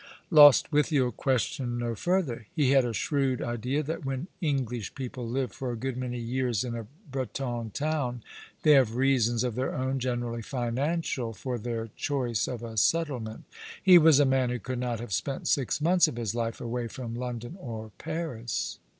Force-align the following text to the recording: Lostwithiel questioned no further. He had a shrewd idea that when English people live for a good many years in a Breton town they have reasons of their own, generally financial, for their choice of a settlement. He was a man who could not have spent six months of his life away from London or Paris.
Lostwithiel 0.31 1.11
questioned 1.11 1.77
no 1.77 1.93
further. 1.93 2.47
He 2.55 2.71
had 2.71 2.83
a 2.85 2.91
shrewd 2.91 3.39
idea 3.39 3.83
that 3.83 4.03
when 4.03 4.29
English 4.41 4.95
people 4.95 5.29
live 5.29 5.51
for 5.51 5.71
a 5.71 5.75
good 5.75 5.95
many 5.95 6.17
years 6.17 6.63
in 6.63 6.73
a 6.75 6.87
Breton 7.11 7.69
town 7.69 8.23
they 8.63 8.71
have 8.71 8.95
reasons 8.95 9.43
of 9.43 9.53
their 9.53 9.75
own, 9.75 9.99
generally 9.99 10.41
financial, 10.41 11.33
for 11.33 11.59
their 11.59 11.89
choice 11.95 12.47
of 12.47 12.63
a 12.63 12.77
settlement. 12.77 13.43
He 13.79 13.99
was 13.99 14.19
a 14.19 14.25
man 14.25 14.49
who 14.49 14.57
could 14.57 14.79
not 14.79 14.99
have 14.99 15.13
spent 15.13 15.47
six 15.47 15.79
months 15.79 16.07
of 16.07 16.15
his 16.15 16.33
life 16.33 16.59
away 16.59 16.87
from 16.87 17.13
London 17.15 17.55
or 17.59 17.91
Paris. 17.99 18.79